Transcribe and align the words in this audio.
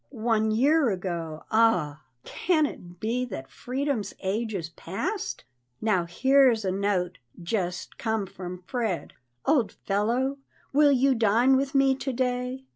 One 0.09 0.49
year 0.49 0.89
ago! 0.89 1.43
Ah, 1.51 2.01
can 2.23 2.65
it 2.65 2.99
be 2.99 3.23
That 3.23 3.51
freedom's 3.51 4.15
age 4.21 4.55
is 4.55 4.69
past? 4.69 5.43
Now, 5.79 6.07
here's 6.07 6.65
a 6.65 6.71
note 6.71 7.19
just 7.39 7.99
come 7.99 8.25
from 8.25 8.63
Fred: 8.65 9.13
"Old 9.45 9.71
fellow, 9.85 10.39
will 10.73 10.91
you 10.91 11.13
dine 11.13 11.55
With 11.55 11.75
me 11.75 11.93
to 11.97 12.13
day? 12.13 12.65